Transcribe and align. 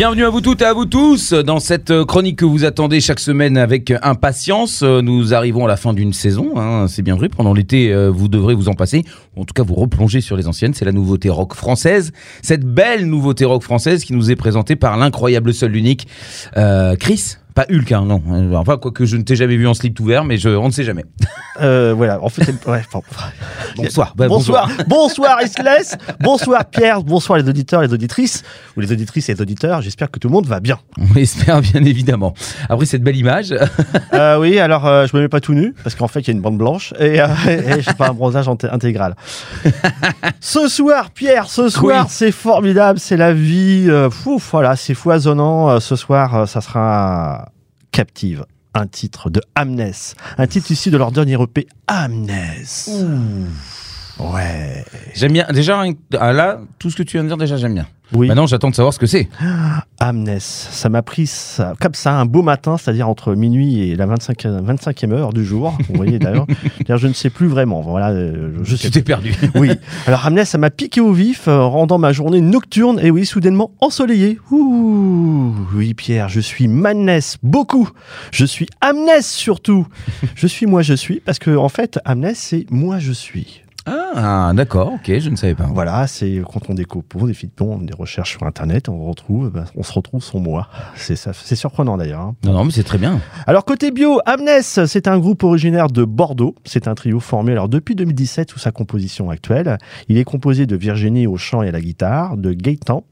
Bienvenue 0.00 0.24
à 0.24 0.30
vous 0.30 0.40
toutes 0.40 0.62
et 0.62 0.64
à 0.64 0.72
vous 0.72 0.86
tous 0.86 1.34
dans 1.34 1.60
cette 1.60 2.04
chronique 2.04 2.38
que 2.38 2.46
vous 2.46 2.64
attendez 2.64 3.02
chaque 3.02 3.20
semaine 3.20 3.58
avec 3.58 3.92
impatience. 4.00 4.82
Nous 4.82 5.34
arrivons 5.34 5.66
à 5.66 5.68
la 5.68 5.76
fin 5.76 5.92
d'une 5.92 6.14
saison, 6.14 6.56
hein, 6.56 6.86
c'est 6.88 7.02
bien 7.02 7.16
vrai. 7.16 7.28
Pendant 7.28 7.52
l'été, 7.52 7.92
euh, 7.92 8.08
vous 8.08 8.28
devrez 8.28 8.54
vous 8.54 8.70
en 8.70 8.72
passer, 8.72 9.04
en 9.36 9.44
tout 9.44 9.52
cas 9.52 9.62
vous 9.62 9.74
replonger 9.74 10.22
sur 10.22 10.38
les 10.38 10.48
anciennes. 10.48 10.72
C'est 10.72 10.86
la 10.86 10.92
nouveauté 10.92 11.28
rock 11.28 11.54
française, 11.54 12.12
cette 12.40 12.64
belle 12.64 13.04
nouveauté 13.04 13.44
rock 13.44 13.62
française 13.62 14.02
qui 14.02 14.14
nous 14.14 14.30
est 14.30 14.36
présentée 14.36 14.74
par 14.74 14.96
l'incroyable 14.96 15.52
seul 15.52 15.72
l'unique 15.72 16.08
euh, 16.56 16.96
Chris. 16.96 17.36
Pas 17.60 17.66
Hulk, 17.74 17.92
hein, 17.92 18.04
non. 18.06 18.22
Enfin, 18.56 18.78
quoique 18.78 19.04
je 19.04 19.16
ne 19.18 19.22
t'ai 19.22 19.36
jamais 19.36 19.56
vu 19.56 19.66
en 19.66 19.74
slip 19.74 19.98
ouvert, 20.00 20.24
mais 20.24 20.38
je, 20.38 20.48
on 20.48 20.66
ne 20.68 20.72
sait 20.72 20.84
jamais. 20.84 21.04
Euh, 21.60 21.92
voilà, 21.94 22.22
en 22.22 22.30
fait, 22.30 22.44
c'est- 22.44 22.66
ouais, 22.68 22.80
bon. 22.90 23.02
Bonsoir. 23.76 24.14
Bah, 24.16 24.28
bonsoir, 24.28 24.70
bonsoir 24.86 25.42
Isles, 25.42 25.98
bonsoir 26.20 26.64
Pierre, 26.64 27.02
bonsoir 27.02 27.38
les 27.38 27.46
auditeurs, 27.46 27.82
les 27.82 27.92
auditrices, 27.92 28.44
ou 28.76 28.80
les 28.80 28.90
auditrices 28.92 29.28
et 29.28 29.34
les 29.34 29.42
auditeurs. 29.42 29.82
J'espère 29.82 30.10
que 30.10 30.18
tout 30.18 30.28
le 30.28 30.32
monde 30.32 30.46
va 30.46 30.60
bien. 30.60 30.78
On 30.98 31.12
l'espère 31.12 31.60
bien 31.60 31.84
évidemment. 31.84 32.32
Après 32.70 32.86
cette 32.86 33.02
belle 33.02 33.16
image, 33.16 33.52
Euh, 34.14 34.38
oui, 34.38 34.58
alors 34.58 34.86
euh, 34.86 35.06
je 35.06 35.14
me 35.16 35.20
mets 35.22 35.28
pas 35.28 35.40
tout 35.40 35.52
nu 35.52 35.74
parce 35.84 35.94
qu'en 35.94 36.08
fait 36.08 36.20
il 36.20 36.28
y 36.28 36.30
a 36.30 36.32
une 36.34 36.40
bande 36.40 36.56
blanche 36.58 36.94
et, 36.98 37.20
euh, 37.20 37.26
et 37.48 37.82
j'ai 37.82 37.92
pas 37.92 38.08
un 38.08 38.14
bronzage 38.14 38.48
inté- 38.48 38.70
intégral. 38.72 39.14
ce 40.40 40.66
soir, 40.68 41.10
Pierre, 41.10 41.46
ce 41.50 41.68
soir 41.68 42.04
Oui. 42.06 42.10
c'est 42.10 42.32
formidable, 42.32 42.98
c'est 42.98 43.16
la 43.18 43.34
vie. 43.34 43.86
euh, 43.88 44.08
fouf, 44.08 44.48
voilà, 44.52 44.76
c'est 44.76 44.94
foisonnant. 44.94 45.68
Euh, 45.68 45.80
ce 45.80 45.94
soir, 45.96 46.48
ça 46.48 46.60
sera 46.62 47.49
captive. 47.92 48.44
Un 48.72 48.86
titre 48.86 49.30
de 49.30 49.40
Amnes, 49.56 49.92
un 50.38 50.46
titre 50.46 50.70
issu 50.70 50.90
de 50.90 50.96
leur 50.96 51.10
dernier 51.10 51.42
EP 51.42 51.66
Amnes. 51.88 52.30
Ouais. 54.20 54.79
J'aime 55.14 55.32
bien. 55.32 55.46
Déjà, 55.52 55.82
ah, 56.18 56.32
là, 56.32 56.60
tout 56.78 56.90
ce 56.90 56.96
que 56.96 57.02
tu 57.02 57.16
viens 57.16 57.24
de 57.24 57.28
dire, 57.28 57.36
déjà, 57.36 57.56
j'aime 57.56 57.74
bien. 57.74 57.86
Oui. 58.12 58.26
Maintenant, 58.26 58.46
j'attends 58.46 58.70
de 58.70 58.74
savoir 58.74 58.92
ce 58.92 58.98
que 58.98 59.06
c'est. 59.06 59.28
Amnes, 60.00 60.38
ça 60.40 60.88
m'a 60.88 61.02
pris 61.02 61.26
ça, 61.26 61.74
comme 61.80 61.94
ça 61.94 62.14
un 62.14 62.26
beau 62.26 62.42
matin, 62.42 62.76
c'est-à-dire 62.76 63.08
entre 63.08 63.34
minuit 63.34 63.90
et 63.90 63.96
la 63.96 64.06
25, 64.06 64.44
25e 64.44 65.12
heure 65.12 65.32
du 65.32 65.44
jour. 65.44 65.76
Vous 65.88 65.94
voyez 65.94 66.18
d'ailleurs, 66.18 66.46
je 66.88 67.06
ne 67.06 67.12
sais 67.12 67.30
plus 67.30 67.46
vraiment. 67.46 67.82
Voilà, 67.82 68.10
euh, 68.10 68.58
je 68.62 68.76
Tu 68.76 68.90
t'es 68.90 69.02
perdu. 69.02 69.34
Oui. 69.54 69.70
Alors 70.06 70.26
Amnes, 70.26 70.44
ça 70.44 70.58
m'a 70.58 70.70
piqué 70.70 71.00
au 71.00 71.12
vif, 71.12 71.46
euh, 71.46 71.62
rendant 71.62 71.98
ma 71.98 72.12
journée 72.12 72.40
nocturne 72.40 72.98
et 73.00 73.10
oui, 73.10 73.26
soudainement 73.26 73.70
ensoleillée. 73.80 74.38
Ouh, 74.50 75.54
oui 75.74 75.94
Pierre, 75.94 76.28
je 76.28 76.40
suis 76.40 76.66
Madness 76.66 77.36
beaucoup. 77.42 77.88
Je 78.32 78.44
suis 78.44 78.66
Amnes 78.80 79.22
surtout. 79.22 79.86
je 80.34 80.46
suis 80.46 80.66
moi 80.66 80.82
je 80.82 80.94
suis 80.94 81.20
parce 81.20 81.38
que 81.38 81.56
en 81.56 81.68
fait 81.68 82.00
Amnes 82.04 82.32
c'est 82.34 82.66
moi 82.70 82.98
je 82.98 83.12
suis. 83.12 83.62
Ah, 84.14 84.52
d'accord, 84.54 84.92
ok, 84.94 85.18
je 85.18 85.30
ne 85.30 85.36
savais 85.36 85.54
pas. 85.54 85.66
Voilà, 85.72 86.06
c'est 86.06 86.42
quand 86.52 86.68
on 86.68 86.74
décompose, 86.74 87.30
effectivement, 87.30 87.78
des 87.78 87.92
recherches 87.94 88.32
sur 88.32 88.42
Internet, 88.44 88.88
on 88.88 89.04
retrouve, 89.04 89.50
ben, 89.50 89.64
on 89.76 89.82
se 89.82 89.92
retrouve 89.92 90.22
son 90.22 90.40
moi. 90.40 90.68
C'est 90.96 91.16
ça, 91.16 91.32
c'est 91.32 91.56
surprenant 91.56 91.96
d'ailleurs. 91.96 92.20
hein. 92.20 92.34
Non, 92.44 92.52
non, 92.52 92.64
mais 92.64 92.70
c'est 92.70 92.82
très 92.84 92.98
bien. 92.98 93.20
Alors 93.46 93.64
côté 93.64 93.90
bio, 93.90 94.20
Amnes, 94.26 94.62
c'est 94.62 95.08
un 95.08 95.18
groupe 95.18 95.42
originaire 95.42 95.88
de 95.88 96.04
Bordeaux. 96.04 96.54
C'est 96.64 96.88
un 96.88 96.94
trio 96.94 97.20
formé 97.20 97.52
alors 97.52 97.68
depuis 97.68 97.94
2017 97.94 98.50
sous 98.50 98.58
sa 98.58 98.70
composition 98.72 99.30
actuelle. 99.30 99.78
Il 100.08 100.18
est 100.18 100.24
composé 100.24 100.66
de 100.66 100.76
Virginie 100.76 101.26
au 101.26 101.36
chant 101.36 101.62
et 101.62 101.68
à 101.68 101.72
la 101.72 101.80
guitare, 101.80 102.36
de 102.36 102.52
Gaëtan 102.52 103.04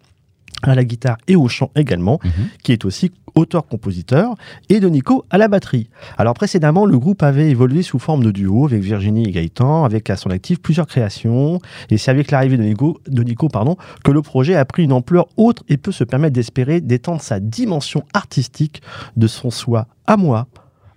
à 0.62 0.74
la 0.74 0.84
guitare 0.84 1.16
et 1.28 1.36
au 1.36 1.48
chant 1.48 1.70
également, 1.76 2.18
Mhm. 2.24 2.30
qui 2.62 2.72
est 2.72 2.84
aussi 2.84 3.12
auteur-compositeur, 3.34 4.34
et 4.68 4.80
de 4.80 4.88
Nico 4.88 5.24
à 5.30 5.38
la 5.38 5.46
batterie. 5.48 5.88
Alors 6.16 6.34
précédemment, 6.34 6.86
le 6.86 6.98
groupe 6.98 7.22
avait 7.22 7.50
évolué 7.50 7.82
sous 7.82 7.98
forme 8.00 8.24
de 8.24 8.30
duo 8.32 8.66
avec 8.66 8.82
Virginie 8.82 9.28
et 9.28 9.30
Gaëtan, 9.30 9.84
avec 9.84 10.10
à 10.10 10.16
son 10.16 10.30
actif 10.30 10.58
plusieurs 10.60 10.86
créations, 10.88 11.60
et 11.90 11.98
c'est 11.98 12.10
avec 12.10 12.30
l'arrivée 12.32 12.56
de 12.56 12.64
Nico, 12.64 13.00
de 13.08 13.22
Nico 13.22 13.48
pardon, 13.48 13.76
que 14.02 14.10
le 14.10 14.22
projet 14.22 14.56
a 14.56 14.64
pris 14.64 14.82
une 14.84 14.92
ampleur 14.92 15.26
autre 15.36 15.62
et 15.68 15.76
peut 15.76 15.92
se 15.92 16.02
permettre 16.04 16.32
d'espérer 16.34 16.80
d'étendre 16.80 17.20
sa 17.22 17.38
dimension 17.38 18.04
artistique 18.12 18.82
de 19.16 19.26
son 19.28 19.50
soi 19.50 19.86
à 20.06 20.16
moi, 20.16 20.48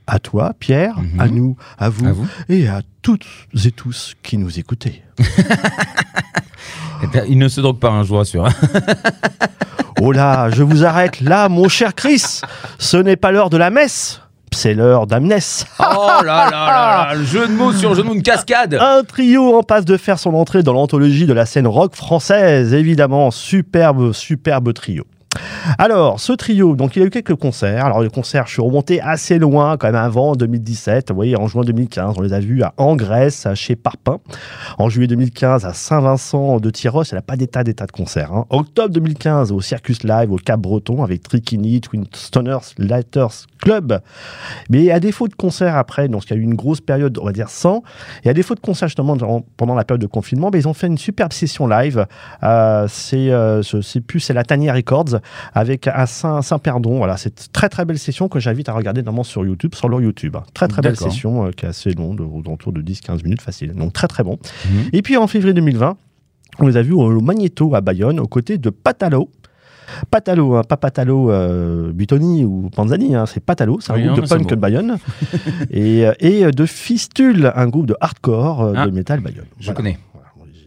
à 0.07 0.17
toi, 0.19 0.53
Pierre, 0.59 0.97
Mhm. 0.99 1.19
à 1.19 1.27
nous, 1.27 1.55
à 1.77 1.89
vous, 1.89 2.07
À 2.07 2.11
vous. 2.13 2.27
et 2.49 2.67
à 2.67 2.81
toutes 3.03 3.27
et 3.65 3.71
tous 3.71 4.15
qui 4.23 4.37
nous 4.37 4.57
écoutez. 4.59 5.03
Eh 7.03 7.19
Il 7.27 7.37
ne 7.37 7.47
se 7.47 7.61
drogue 7.61 7.79
pas, 7.79 7.89
hein, 7.89 8.03
je 8.03 8.09
vous 8.09 8.17
rassure. 8.17 8.47
Oh 10.03 10.11
là, 10.11 10.49
je 10.49 10.63
vous 10.63 10.83
arrête 10.83 11.21
là, 11.21 11.47
mon 11.47 11.69
cher 11.69 11.93
Chris. 11.93 12.41
Ce 12.79 12.97
n'est 12.97 13.17
pas 13.17 13.31
l'heure 13.31 13.51
de 13.51 13.57
la 13.57 13.69
messe, 13.69 14.19
c'est 14.51 14.73
l'heure 14.73 15.05
d'Amnès. 15.05 15.67
oh 15.79 15.83
là 15.83 16.23
là 16.23 16.49
là 16.49 17.07
là, 17.09 17.13
le 17.13 17.23
jeu 17.23 17.47
de 17.47 17.53
mots 17.53 17.71
sur 17.71 17.93
jeu 17.93 18.01
de 18.01 18.07
mots, 18.07 18.15
une 18.15 18.23
cascade. 18.23 18.79
Un 18.81 19.03
trio 19.03 19.55
en 19.55 19.61
passe 19.61 19.85
de 19.85 19.97
faire 19.97 20.17
son 20.17 20.33
entrée 20.33 20.63
dans 20.63 20.73
l'anthologie 20.73 21.27
de 21.27 21.33
la 21.33 21.45
scène 21.45 21.67
rock 21.67 21.95
française, 21.95 22.73
évidemment, 22.73 23.29
superbe, 23.29 24.11
superbe 24.11 24.73
trio. 24.73 25.05
Alors, 25.77 26.19
ce 26.19 26.33
trio, 26.33 26.75
donc 26.75 26.95
il 26.95 26.99
y 26.99 27.03
a 27.03 27.05
eu 27.05 27.09
quelques 27.09 27.35
concerts. 27.35 27.85
Alors, 27.85 28.01
les 28.01 28.09
concerts, 28.09 28.47
je 28.47 28.53
suis 28.53 28.61
remonté 28.61 29.01
assez 29.01 29.37
loin, 29.39 29.77
quand 29.77 29.87
même 29.87 29.95
avant 29.95 30.33
2017. 30.35 31.09
Vous 31.09 31.15
voyez, 31.15 31.35
en 31.37 31.47
juin 31.47 31.63
2015, 31.63 32.15
on 32.17 32.21
les 32.21 32.33
a 32.33 32.39
vus 32.39 32.63
à 32.63 32.73
Angresse, 32.77 33.45
à 33.45 33.55
chez 33.55 33.75
Parpin. 33.75 34.19
En 34.77 34.89
juillet 34.89 35.07
2015, 35.07 35.65
à 35.65 35.73
Saint-Vincent 35.73 36.59
de 36.59 36.69
Tyros, 36.69 37.03
il 37.03 37.13
n'y 37.13 37.19
a 37.19 37.21
pas 37.21 37.35
d'état 37.35 37.63
d'état 37.63 37.85
de 37.85 37.91
concert. 37.91 38.31
hein. 38.33 38.45
Octobre 38.49 38.89
2015, 38.93 39.51
au 39.51 39.61
Circus 39.61 40.03
Live, 40.03 40.31
au 40.31 40.37
Cap-Breton, 40.37 41.03
avec 41.03 41.23
Trikini, 41.23 41.81
Twin 41.81 42.05
Stoners, 42.13 42.73
Lighters 42.77 43.47
Club. 43.61 43.99
Mais 44.69 44.89
à 44.91 44.99
défaut 44.99 45.27
de 45.27 45.35
concert 45.35 45.75
après, 45.77 46.07
donc 46.07 46.25
il 46.25 46.31
y 46.31 46.33
a 46.33 46.37
eu 46.37 46.43
une 46.43 46.55
grosse 46.55 46.81
période, 46.81 47.17
on 47.21 47.25
va 47.25 47.31
dire 47.31 47.49
sans, 47.49 47.83
et 48.23 48.29
à 48.29 48.33
défaut 48.33 48.55
de 48.55 48.59
concert 48.59 48.87
justement 48.87 49.15
pendant 49.57 49.75
la 49.75 49.83
période 49.83 50.01
de 50.01 50.07
confinement, 50.07 50.49
ben, 50.49 50.59
ils 50.59 50.67
ont 50.67 50.73
fait 50.73 50.87
une 50.87 50.97
superbe 50.97 51.33
session 51.33 51.67
live. 51.67 52.05
Euh, 52.43 52.87
c'est, 52.89 53.29
euh, 53.31 53.61
sais 53.61 54.01
plus, 54.01 54.19
c'est 54.19 54.33
la 54.33 54.43
Tania 54.43 54.73
Records 54.73 55.19
avec 55.53 55.87
à 55.87 56.05
Saint, 56.05 56.41
Saint-Perdon. 56.41 56.97
Voilà, 56.97 57.17
c'est 57.17 57.51
très 57.51 57.69
très 57.69 57.85
belle 57.85 57.99
session 57.99 58.27
que 58.29 58.39
j'invite 58.39 58.69
à 58.69 58.73
regarder 58.73 59.01
notamment 59.01 59.23
sur 59.23 59.45
YouTube, 59.45 59.75
sur 59.75 59.89
leur 59.89 60.01
YouTube. 60.01 60.35
hein. 60.35 60.43
Très 60.53 60.67
très 60.67 60.81
belle 60.81 60.95
session 60.97 61.47
euh, 61.47 61.51
qui 61.51 61.65
est 61.65 61.69
assez 61.69 61.91
longue, 61.93 62.21
autour 62.21 62.71
de 62.71 62.81
10-15 62.81 63.23
minutes 63.23 63.41
facile. 63.41 63.73
Donc 63.73 63.93
très 63.93 64.07
très 64.07 64.23
bon. 64.23 64.37
Mhm. 64.65 64.89
Et 64.93 65.01
puis 65.01 65.17
en 65.17 65.27
février 65.27 65.53
2020, 65.53 65.97
on 66.59 66.67
les 66.67 66.77
a 66.77 66.81
vus 66.81 66.93
au 66.93 67.19
Magneto 67.21 67.73
à 67.75 67.81
Bayonne, 67.81 68.19
aux 68.19 68.27
côtés 68.27 68.57
de 68.57 68.69
Patalo. 68.69 69.29
Patalo, 70.09 70.55
hein, 70.55 70.61
pas 70.63 70.77
Patalo 70.77 71.31
euh, 71.31 71.91
Butoni 71.91 72.45
ou 72.45 72.69
Panzani, 72.73 73.13
hein, 73.13 73.25
c'est 73.25 73.41
Patalo, 73.43 73.79
c'est 73.81 73.91
un 73.91 73.95
Oui, 73.95 74.03
groupe 74.05 74.17
non, 74.17 74.23
de 74.23 74.29
punk 74.29 74.47
de 74.49 74.55
Bayonne. 74.55 74.97
et, 75.69 76.05
euh, 76.07 76.13
et 76.19 76.49
de 76.49 76.65
Fistule, 76.65 77.51
un 77.55 77.67
groupe 77.67 77.87
de 77.87 77.95
hardcore 77.99 78.61
euh, 78.61 78.73
Ah. 78.77 78.85
de 78.85 78.91
métal 78.91 79.19
Bayonne. 79.19 79.45
Je 79.59 79.65
Voilà. 79.65 79.75
connais. 79.77 79.99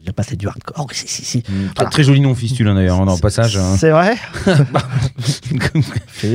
J'ai 0.05 0.13
passé 0.13 0.37
du 0.37 0.47
hardcore, 0.47 0.87
si, 0.93 1.09
si, 1.09 1.25
si. 1.25 1.43
Très, 1.75 1.87
très 1.87 2.03
joli 2.05 2.21
nom, 2.21 2.35
fistule, 2.35 2.69
hein, 2.69 2.75
d'ailleurs, 2.75 3.01
en 3.01 3.17
passage. 3.17 3.57
hein. 3.57 3.75
C'est 3.79 3.91
vrai 3.91 4.17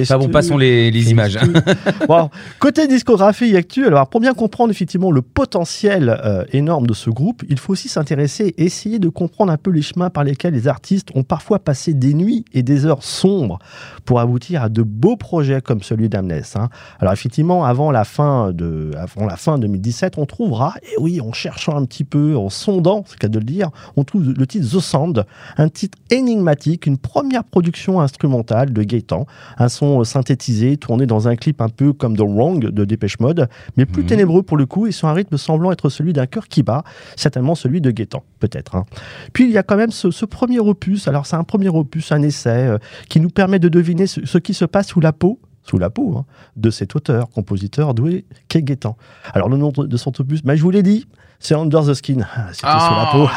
Ah 0.09 0.17
bon, 0.17 0.29
passons 0.29 0.57
les, 0.57 0.91
les 0.91 1.11
images. 1.11 1.37
hein. 1.37 1.47
Bon, 2.07 2.29
côté 2.59 2.87
discographie 2.87 3.55
actuelle, 3.55 3.87
alors 3.87 4.09
pour 4.09 4.21
bien 4.21 4.33
comprendre 4.33 4.71
effectivement 4.71 5.11
le 5.11 5.21
potentiel 5.21 6.09
euh, 6.23 6.43
énorme 6.51 6.87
de 6.87 6.93
ce 6.93 7.09
groupe, 7.09 7.43
il 7.49 7.59
faut 7.59 7.73
aussi 7.73 7.89
s'intéresser 7.89 8.53
et 8.57 8.65
essayer 8.65 8.99
de 8.99 9.09
comprendre 9.09 9.51
un 9.51 9.57
peu 9.57 9.69
les 9.71 9.81
chemins 9.81 10.09
par 10.09 10.23
lesquels 10.23 10.53
les 10.53 10.67
artistes 10.67 11.09
ont 11.15 11.23
parfois 11.23 11.59
passé 11.59 11.93
des 11.93 12.13
nuits 12.13 12.45
et 12.53 12.63
des 12.63 12.85
heures 12.85 13.03
sombres 13.03 13.59
pour 14.05 14.19
aboutir 14.19 14.63
à 14.63 14.69
de 14.69 14.81
beaux 14.81 15.17
projets 15.17 15.61
comme 15.61 15.83
celui 15.83 16.09
d'Amnes. 16.09 16.41
hein. 16.55 16.69
Alors 16.99 17.13
effectivement, 17.13 17.65
avant 17.65 17.91
la 17.91 18.03
fin 18.05 18.51
de 18.51 18.91
avant 18.97 19.25
la 19.25 19.35
fin 19.37 19.57
2017, 19.57 20.15
on 20.17 20.25
trouvera, 20.25 20.73
et 20.83 20.95
oui, 20.99 21.21
en 21.21 21.33
cherchant 21.33 21.75
un 21.75 21.85
petit 21.85 22.03
peu, 22.03 22.35
en 22.35 22.49
sondant, 22.49 23.03
c'est 23.07 23.15
le 23.15 23.19
cas 23.19 23.27
de 23.27 23.39
le 23.39 23.45
dire, 23.45 23.58
on 23.95 24.03
trouve 24.03 24.33
le 24.37 24.47
titre 24.47 24.67
The 24.67 24.79
Sound, 24.79 25.25
un 25.57 25.69
titre 25.69 25.97
énigmatique, 26.09 26.85
une 26.85 26.97
première 26.97 27.43
production 27.43 27.99
instrumentale 28.01 28.71
de 28.73 28.83
Gaëtan, 28.83 29.25
un 29.57 29.69
son 29.69 30.01
euh, 30.01 30.03
synthétisé, 30.03 30.77
tourné 30.77 31.05
dans 31.05 31.27
un 31.27 31.35
clip 31.35 31.61
un 31.61 31.69
peu 31.69 31.93
comme 31.93 32.15
The 32.17 32.21
Wrong 32.21 32.59
de 32.59 32.85
Dépêche 32.85 33.19
Mode, 33.19 33.47
mais 33.77 33.85
plus 33.85 34.03
Mhm. 34.03 34.07
ténébreux 34.09 34.43
pour 34.43 34.57
le 34.57 34.65
coup 34.65 34.87
et 34.87 34.91
sur 34.91 35.07
un 35.07 35.13
rythme 35.13 35.37
semblant 35.37 35.71
être 35.71 35.89
celui 35.89 36.13
d'un 36.13 36.25
cœur 36.25 36.47
qui 36.47 36.63
bat, 36.63 36.83
certainement 37.15 37.55
celui 37.55 37.81
de 37.81 37.91
Gaëtan, 37.91 38.23
peut-être. 38.39 38.75
hein. 38.75 38.85
Puis 39.33 39.45
il 39.45 39.51
y 39.51 39.57
a 39.57 39.63
quand 39.63 39.77
même 39.77 39.91
ce, 39.91 40.11
ce 40.11 40.25
premier 40.25 40.59
opus, 40.59 41.07
alors 41.07 41.25
c'est 41.25 41.35
un 41.35 41.43
premier 41.43 41.69
opus, 41.69 42.11
un 42.11 42.21
essai, 42.21 42.49
euh, 42.67 42.77
qui 43.09 43.19
nous 43.19 43.29
permet 43.29 43.59
de 43.59 43.69
deviner 43.69 44.07
ce, 44.07 44.25
ce 44.25 44.37
qui 44.37 44.53
se 44.53 44.65
passe 44.65 44.87
sous 44.87 44.99
la 44.99 45.13
peau 45.13 45.39
sous 45.63 45.77
la 45.77 45.91
peau 45.91 46.15
hein, 46.17 46.25
de 46.55 46.71
cet 46.71 46.95
auteur, 46.95 47.29
compositeur 47.29 47.93
doué 47.93 48.25
qu'est 48.47 48.63
Gaëtan. 48.63 48.97
Alors 49.33 49.49
le 49.49 49.57
nom 49.57 49.71
de 49.75 49.97
son 49.97 50.11
opus, 50.19 50.41
bah, 50.41 50.55
je 50.55 50.63
vous 50.63 50.71
l'ai 50.71 50.81
dit, 50.81 51.05
c'est 51.39 51.55
Under 51.55 51.85
the 51.85 51.93
Skin. 51.93 52.17
Ah, 52.35 52.47
C'était 52.51 52.67
sous 52.67 52.67
la 52.67 53.09
peau. 53.11 53.29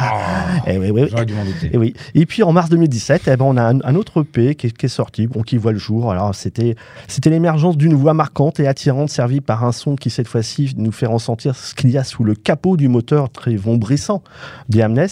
Eh 0.67 0.79
oui, 0.79 0.91
oui, 0.91 1.03
oui. 1.03 1.09
J'aurais 1.11 1.27
dû 1.27 1.35
m'en 1.35 1.45
douter. 1.45 1.71
Et 1.73 1.79
oui. 1.79 1.95
Et 2.15 2.27
puis 2.27 2.43
en 2.43 2.53
mars 2.53 2.69
2017, 2.69 3.23
eh 3.27 3.37
ben, 3.37 3.45
on 3.45 3.57
a 3.57 3.63
un, 3.63 3.81
un 3.83 3.95
autre 3.95 4.23
EP 4.23 4.55
qui 4.55 4.67
est, 4.67 4.71
qui 4.71 4.87
est 4.87 4.89
sorti, 4.89 5.27
bon, 5.27 5.43
qui 5.43 5.57
voit 5.57 5.73
le 5.73 5.79
jour. 5.79 6.11
Alors 6.11 6.35
c'était 6.35 6.77
c'était 7.07 7.31
l'émergence 7.31 7.77
d'une 7.77 7.95
voix 7.95 8.15
marquante 8.15 8.61
et 8.61 8.67
attirante 8.67 9.09
servie 9.09 9.41
par 9.41 9.65
un 9.65 9.73
son 9.73 9.97
qui 9.97 10.11
cette 10.11 10.29
fois-ci 10.29 10.75
nous 10.77 10.93
fait 10.93 11.07
ressentir 11.07 11.55
ce 11.57 11.75
qu'il 11.75 11.91
y 11.91 11.99
a 11.99 12.05
sous 12.05 12.25
le 12.25 12.35
capot 12.35 12.77
du 12.77 12.89
moteur 12.89 13.31
très 13.31 13.55
vombrissant 13.55 14.23
des 14.69 14.83
Amnes. 14.83 15.07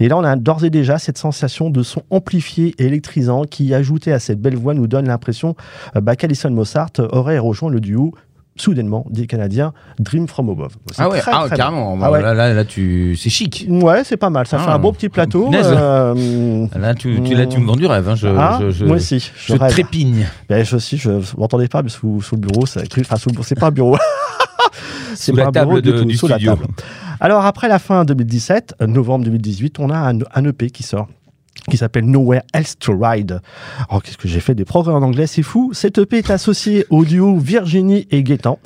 Et 0.00 0.08
là 0.08 0.16
on 0.16 0.24
a 0.24 0.36
d'ores 0.36 0.64
et 0.64 0.70
déjà 0.70 0.98
cette 0.98 1.18
sensation 1.18 1.70
de 1.70 1.82
son 1.82 2.02
amplifié 2.10 2.74
et 2.78 2.86
électrisant 2.86 3.44
qui 3.44 3.74
ajouté 3.74 4.12
à 4.12 4.18
cette 4.18 4.40
belle 4.40 4.56
voix 4.56 4.74
nous 4.74 4.86
donne 4.86 5.06
l'impression 5.06 5.54
euh, 5.96 6.00
bah, 6.00 6.16
qu'Alison 6.16 6.50
Mossart 6.50 6.90
aurait 7.12 7.38
rejoint 7.38 7.70
le 7.70 7.80
duo 7.80 8.14
soudainement 8.60 9.04
des 9.10 9.26
Canadiens 9.26 9.72
Dream 9.98 10.28
From 10.28 10.50
Above. 10.50 10.72
Ah 10.98 11.08
ouais, 11.08 11.18
très, 11.20 11.30
ah, 11.34 11.44
très 11.46 11.56
carrément. 11.56 11.96
bon. 11.96 12.04
Ah 12.04 12.10
ouais. 12.10 12.22
Là, 12.22 12.34
là, 12.34 12.52
là, 12.54 12.64
tu... 12.64 13.16
c'est 13.16 13.30
chic. 13.30 13.66
Ouais, 13.68 14.04
c'est 14.04 14.16
pas 14.16 14.30
mal. 14.30 14.46
Ça 14.46 14.58
Ah, 14.60 14.64
fait 14.64 14.70
un 14.70 14.78
beau 14.78 14.92
petit 14.92 15.08
plateau. 15.08 15.50
euh, 15.52 16.66
Là, 16.78 16.94
tu, 16.94 17.20
tu, 17.22 17.34
là, 17.34 17.46
tu 17.46 17.58
me 17.58 17.66
vends 17.66 17.76
du 17.76 17.86
rêve. 17.86 18.08
Hein. 18.08 18.14
Je, 18.14 18.28
ah, 18.28 18.58
je, 18.60 18.70
je, 18.70 18.84
moi 18.84 18.96
aussi. 18.96 19.30
Je, 19.36 19.54
trépigne. 19.56 20.26
Ben, 20.48 20.64
je 20.64 20.76
aussi, 20.76 20.96
je 20.98 21.10
m'entendez 21.36 21.68
pas, 21.68 21.82
mais 21.82 21.88
sous, 21.88 22.20
sous 22.22 22.36
le 22.36 22.40
bureau, 22.42 22.66
c'est 22.66 22.82
enfin, 23.10 23.16
pas 23.58 23.66
un 23.66 23.70
bureau. 23.70 23.96
C'est 25.14 25.32
pas 25.32 25.38
la 25.42 25.48
un 25.48 25.50
bureau 25.50 25.80
table 25.80 25.82
du 25.82 25.92
de- 25.92 25.98
tout, 25.98 26.04
du 26.04 26.16
sous 26.16 26.28
la 26.28 26.36
studio. 26.36 26.54
table. 26.54 26.68
Alors 27.18 27.44
après 27.44 27.68
la 27.68 27.78
fin 27.78 28.04
2017, 28.04 28.76
euh, 28.80 28.86
novembre 28.86 29.24
2018, 29.24 29.78
on 29.80 29.90
a 29.90 29.96
un, 29.98 30.18
un 30.34 30.44
EP 30.44 30.70
qui 30.70 30.82
sort 30.82 31.08
qui 31.68 31.76
s'appelle 31.76 32.06
Nowhere 32.06 32.42
Else 32.52 32.78
to 32.78 32.96
Ride. 32.98 33.40
Oh, 33.90 34.00
qu'est-ce 34.00 34.18
que 34.18 34.28
j'ai 34.28 34.40
fait 34.40 34.54
des 34.54 34.64
progrès 34.64 34.92
en 34.92 35.02
anglais, 35.02 35.26
c'est 35.26 35.42
fou. 35.42 35.72
Cet 35.72 35.98
EP 35.98 36.18
est 36.18 36.30
associé 36.30 36.86
au 36.90 37.04
duo 37.04 37.36
Virginie 37.38 38.06
et 38.10 38.22
Gaétan 38.22 38.58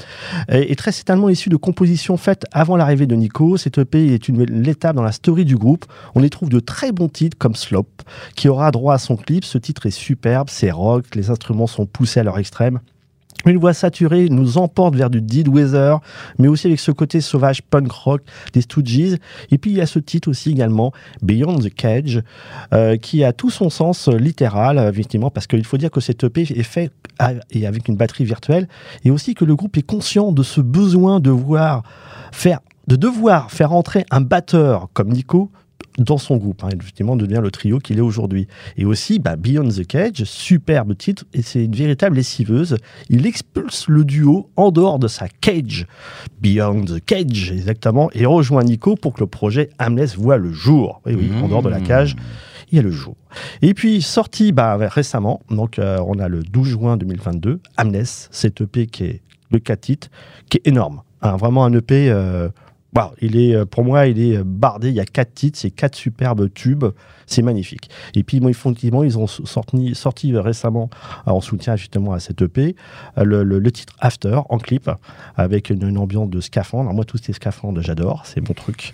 et 0.49 0.77
très 0.77 0.93
certainement 0.93 1.29
issu 1.29 1.49
de 1.49 1.57
compositions 1.57 2.17
faites 2.17 2.47
avant 2.53 2.77
l'arrivée 2.77 3.07
de 3.07 3.15
Nico. 3.15 3.57
Cet 3.57 3.79
EP 3.79 4.15
est 4.15 4.29
une 4.29 4.45
l'étape 4.45 4.97
dans 4.97 5.03
la 5.03 5.13
story 5.13 5.45
du 5.45 5.57
groupe. 5.57 5.85
On 6.15 6.23
y 6.23 6.31
trouve 6.31 6.49
de 6.49 6.61
très 6.61 6.93
bons 6.93 7.09
titres 7.09 7.37
comme 7.39 7.55
Slope, 7.55 8.03
qui 8.37 8.49
aura 8.49 8.71
droit 8.71 8.95
à 8.95 8.99
son 8.99 9.17
clip. 9.17 9.45
Ce 9.45 9.59
titre 9.59 9.87
est 9.87 9.91
superbe, 9.91 10.49
c'est 10.51 10.71
rock, 10.71 11.15
les 11.15 11.31
instruments 11.31 11.67
sont 11.67 11.87
poussés 11.87 12.21
à 12.21 12.23
leur 12.23 12.39
extrême. 12.39 12.81
Une 13.47 13.59
voix 13.59 13.75
saturée 13.75 14.29
nous 14.29 14.59
emporte 14.59 14.95
vers 14.97 15.11
du 15.11 15.21
Dead 15.21 15.49
Weather, 15.49 16.01
mais 16.39 16.49
aussi 16.49 16.67
avec 16.67 16.81
ce 16.81 16.91
côté 16.91 17.21
sauvage 17.21 17.63
punk 17.63 17.91
rock 17.91 18.23
des 18.53 18.63
Stooges. 18.63 19.19
Et 19.51 19.59
puis 19.59 19.73
il 19.73 19.77
y 19.77 19.81
a 19.81 19.87
ce 19.87 19.99
titre 19.99 20.29
aussi 20.29 20.51
également, 20.51 20.93
Beyond 21.23 21.59
the 21.59 21.73
Cage, 21.73 22.23
euh, 22.73 22.97
qui 22.97 23.25
a 23.25 23.33
tout 23.33 23.51
son 23.51 23.71
sens 23.71 24.09
littéral, 24.09 24.79
euh, 24.79 24.91
effectivement, 24.91 25.31
parce 25.31 25.47
qu'il 25.47 25.65
faut 25.65 25.79
dire 25.79 25.91
que 25.91 26.01
cet 26.01 26.25
EP 26.25 26.43
est 26.43 26.63
fait 26.63 26.91
et 27.51 27.67
avec 27.67 27.89
une 27.89 27.97
batterie 27.97 28.25
virtuelle, 28.25 28.69
et 29.05 29.11
aussi 29.11 29.35
que 29.35 29.45
le 29.45 29.55
groupe 29.55 29.77
est 29.77 29.83
conscient 29.83 30.33
de 30.33 30.43
ce 30.43 30.61
besoin 30.61 31.21
de 31.21 31.31
voir 31.31 31.83
faire, 32.33 32.61
de 32.89 32.97
devoir 32.97 33.51
faire 33.51 33.73
entrer 33.73 34.05
un 34.11 34.21
batteur 34.21 34.89
comme 34.93 35.11
Nico 35.11 35.51
dans 35.99 36.19
son 36.19 36.37
groupe, 36.37 36.65
hein, 36.65 36.69
et 36.73 36.77
justement 36.81 37.17
devient 37.17 37.41
le 37.43 37.51
trio 37.51 37.79
qu'il 37.79 37.99
est 37.99 38.03
aujourd'hui. 38.03 38.49
Et 38.77 38.85
aussi, 38.85 39.19
bah, 39.19 39.37
Beyond 39.37 39.69
the 39.69 39.87
Cage, 39.87 40.25
superbe 40.25 40.97
titre, 40.97 41.25
et 41.33 41.43
c'est 41.43 41.65
une 41.65 41.75
véritable 41.75 42.17
lessiveuse. 42.17 42.77
Il 43.11 43.27
expulse 43.27 43.89
le 43.89 44.05
duo 44.05 44.51
en 44.57 44.71
dehors 44.71 44.99
de 44.99 45.09
sa 45.09 45.29
cage, 45.29 45.87
Beyond 46.41 46.85
the 46.85 47.05
Cage, 47.05 47.53
exactement, 47.53 48.11
et 48.13 48.27
rejoint 48.27 48.65
Nico 48.65 48.97
pour 48.97 49.15
que 49.15 49.21
le 49.21 49.27
projet 49.27 49.71
Amless 49.79 50.17
voit 50.17 50.37
le 50.37 50.53
jour. 50.53 51.01
Oui, 51.07 51.15
oui, 51.15 51.31
en 51.43 51.49
dehors 51.49 51.63
de 51.63 51.69
la 51.69 51.81
cage, 51.81 52.17
il 52.71 52.77
y 52.77 52.79
a 52.79 52.83
le 52.83 52.91
jour. 52.91 53.17
Et 53.63 53.75
puis, 53.75 54.03
sorti 54.03 54.53
bah, 54.53 54.77
récemment, 54.77 55.43
donc 55.51 55.79
euh, 55.79 55.99
on 56.07 56.19
a 56.19 56.29
le 56.29 56.43
12 56.43 56.69
juin 56.69 56.97
2022, 56.97 57.61
Amness, 57.77 58.29
cet 58.33 58.61
EP 58.61 58.87
qui 58.87 59.05
est 59.05 59.23
de 59.51 59.59
4 59.59 59.81
titres, 59.81 60.09
qui 60.51 60.59
est 60.59 60.67
énorme. 60.67 61.03
Hein, 61.23 61.37
vraiment 61.37 61.65
un 61.65 61.73
EP, 61.73 62.11
euh, 62.11 62.49
bah, 62.95 63.13
il 63.21 63.37
est, 63.37 63.55
euh, 63.55 63.65
pour 63.65 63.85
moi, 63.85 64.07
il 64.07 64.21
est 64.21 64.37
euh, 64.37 64.43
bardé, 64.45 64.89
il 64.89 64.95
y 64.95 65.01
a 65.01 65.05
4 65.05 65.35
titres, 65.35 65.59
c'est 65.59 65.71
4 65.71 65.95
superbes 65.95 66.53
tubes, 66.53 66.85
c'est 67.27 67.43
magnifique. 67.43 67.91
Et 68.15 68.23
puis, 68.23 68.39
moi, 68.41 68.51
effectivement, 68.51 69.03
ils 69.03 69.19
ont 69.19 69.27
sorti, 69.27 69.95
sorti 69.95 70.37
récemment, 70.37 70.91
euh, 71.27 71.33
en 71.33 71.41
soutien 71.41 71.75
justement 71.77 72.13
à 72.13 72.21
cet 72.21 72.43
EP, 72.43 72.77
le, 73.17 73.43
le- 73.43 73.59
le 73.59 73.73
titre 73.73 73.95
After, 74.01 74.39
en 74.49 74.59
clip, 74.59 74.91
avec 75.37 75.71
une, 75.71 75.83
une 75.89 75.99
ambiance 75.99 76.29
de 76.31 76.41
scaphandre. 76.41 76.83
Alors, 76.85 76.95
moi, 76.95 77.05
tous 77.05 77.19
ces 77.19 77.33
scaphandres, 77.33 77.81
j'adore, 77.81 78.23
c'est 78.27 78.47
mon 78.47 78.55
truc. 78.55 78.93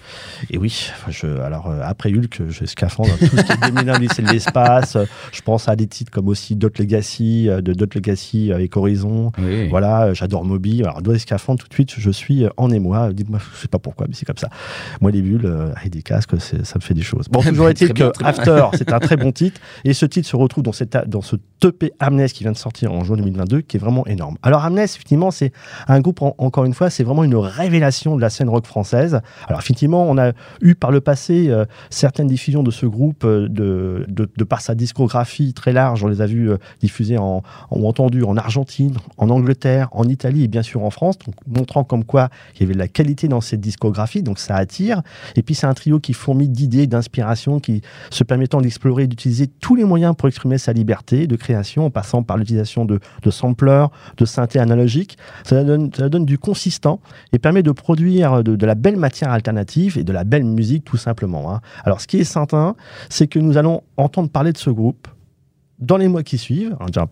Et 0.51 0.59
oui, 0.59 0.91
je, 1.09 1.27
alors 1.41 1.71
après 1.83 2.11
Hulk, 2.11 2.43
je 2.49 2.65
scaphandre 2.65 3.11
tout 3.19 3.25
ce 3.37 3.43
qui 3.43 3.53
est 3.53 3.65
déminant 3.71 3.99
lycée 3.99 4.23
de 4.23 4.29
l'espace. 4.31 4.97
Je 5.33 5.43
pense 5.43 5.69
à 5.69 5.77
des 5.77 5.87
titres 5.87 6.11
comme 6.11 6.29
aussi 6.29 6.57
Dot 6.57 6.79
Legacy, 6.79 7.47
de 7.49 7.73
Dot 7.73 7.95
Legacy 7.95 8.53
avec 8.53 8.77
Horizon. 8.77 9.33
Oui. 9.39 9.69
Voilà, 9.69 10.15
j'adore 10.15 10.45
Moby. 10.45 10.83
Alors, 10.83 11.03
doigt 11.03 11.15
des 11.15 11.21
scaphandres, 11.21 11.61
tout 11.61 11.69
de 11.69 11.75
suite, 11.75 11.95
je 11.99 12.11
suis 12.11 12.45
en 12.57 12.71
émoi. 12.71 13.13
Dites-moi, 13.13 13.41
je 13.55 13.59
sais 13.61 13.69
pas 13.69 13.79
pourquoi, 13.79 13.90
mais 14.01 14.15
c'est 14.15 14.25
comme 14.27 14.37
ça. 14.37 14.49
Moi, 15.01 15.11
les 15.11 15.23
bulles 15.23 15.47
euh, 15.47 15.73
et 15.85 15.89
des 15.89 16.03
casques, 16.03 16.39
ça 16.41 16.57
me 16.77 16.81
fait 16.81 16.95
des 16.95 17.03
choses. 17.03 17.27
Bon, 17.31 17.43
toujours 17.49 17.69
est-il 17.69 17.89
que 17.89 17.95
bien. 17.95 18.13
After, 18.23 18.67
c'est 18.75 18.93
un 18.93 18.99
très 18.99 19.17
bon 19.17 19.33
titre. 19.33 19.61
Et 19.85 19.93
ce 19.95 20.07
titre 20.07 20.29
se 20.29 20.37
retrouve 20.37 20.63
dans, 20.65 20.73
cette, 20.73 20.97
dans 21.09 21.21
ce 21.23 21.37
TP 21.61 21.93
Amnes 22.01 22.27
qui 22.27 22.45
vient 22.45 22.53
de 22.53 22.57
sortir 22.57 22.93
en 22.93 23.05
juin 23.05 23.17
2022, 23.17 23.61
qui 23.63 23.77
est 23.77 23.81
vraiment 23.81 24.07
énorme. 24.07 24.37
Alors, 24.43 24.65
Amnes, 24.65 24.79
effectivement, 24.79 25.31
c'est 25.31 25.53
un 25.89 26.01
groupe, 26.01 26.23
en- 26.23 26.35
encore 26.39 26.65
une 26.65 26.75
fois, 26.75 26.91
c'est 26.91 27.05
vraiment 27.05 27.25
une 27.25 27.37
révélation 27.37 28.17
de 28.17 28.21
la 28.21 28.31
scène 28.31 28.49
rock 28.49 28.67
française. 28.67 29.21
Alors, 29.49 29.61
effectivement, 29.61 30.05
on 30.09 30.19
a 30.19 30.33
eu 30.63 30.75
par 30.75 30.91
le 30.91 31.01
passé 31.01 31.49
euh, 31.49 31.65
certaines 31.91 32.27
diffusions 32.29 32.63
de 32.63 32.71
ce 32.71 32.87
groupe 32.87 33.25
euh, 33.25 33.49
de, 33.49 34.05
de, 34.09 34.29
de 34.37 34.45
par 34.45 34.61
sa 34.61 34.75
discographie 34.75 35.53
très 35.55 35.73
large. 35.73 36.03
On 36.05 36.09
les 36.09 36.21
a 36.21 36.27
vus 36.27 36.51
euh, 36.51 36.57
diffusés 36.81 37.19
en, 37.19 37.43
ou 37.71 37.89
entendus 37.89 38.25
en 38.25 38.37
Argentine, 38.37 38.97
en 39.19 39.31
Angleterre, 39.31 39.89
en 39.93 40.05
Italie 40.05 40.45
et 40.45 40.49
bien 40.49 40.63
sûr 40.63 40.83
en 40.85 40.91
France, 40.91 41.19
donc 41.19 41.35
montrant 41.47 41.85
comme 41.85 42.05
quoi 42.05 42.29
il 42.55 42.61
y 42.63 42.65
avait 42.65 42.75
de 42.75 42.79
la 42.79 42.89
qualité 42.89 43.29
dans 43.29 43.41
cette 43.41 43.61
discographie, 43.61 43.80
donc 44.23 44.39
ça 44.39 44.57
attire. 44.57 45.03
Et 45.37 45.43
puis 45.43 45.55
c'est 45.55 45.67
un 45.67 45.75
trio 45.75 46.01
qui 46.01 46.13
fourmille 46.13 46.49
d'idées, 46.49 46.87
d'inspiration, 46.87 47.61
qui 47.61 47.83
se 48.11 48.25
permettant 48.25 48.61
d'explorer 48.61 49.05
et 49.05 49.07
d'utiliser 49.07 49.47
tous 49.47 49.75
les 49.75 49.85
moyens 49.85 50.15
pour 50.17 50.29
exprimer 50.29 50.59
sa 50.59 50.73
liberté 50.73 51.27
de 51.27 51.37
création, 51.37 51.87
en 51.87 51.91
passant 51.91 52.23
par 52.23 52.37
l'utilisation 52.37 52.85
de, 52.85 53.01
de 53.23 53.31
samplers, 53.31 53.87
de 54.17 54.25
synthé 54.25 54.59
analogiques. 54.59 55.19
Ça 55.45 55.65
donne, 55.65 56.25
du 56.25 56.39
consistant 56.39 57.01
et 57.33 57.39
permet 57.39 57.63
de 57.63 57.73
produire 57.73 58.45
de, 58.45 58.57
de 58.57 58.67
la 58.67 58.75
belle 58.75 58.97
matière 58.97 59.31
alternative 59.31 59.97
et 59.99 60.05
de 60.05 60.13
la 60.13 60.25
belle 60.25 60.45
musique 60.45 60.85
tout 60.85 60.97
simplement. 60.97 61.53
hein. 61.55 61.61
Alors 61.85 62.01
ce 62.01 62.07
qui 62.07 62.19
est 62.19 62.25
certain, 62.25 62.75
c'est 63.09 63.27
que 63.27 63.39
nous 63.39 63.57
allons 63.57 63.83
entendre 63.97 64.29
parler 64.29 64.53
de 64.53 64.59
ce 64.59 64.71
groupe 64.71 65.09
dans 65.81 65.97
les 65.97 66.09
mois 66.09 66.23
qui 66.23 66.39
suivent. 66.39 66.77
On 66.81 66.85
a 66.85 66.87
déjà 66.89 67.07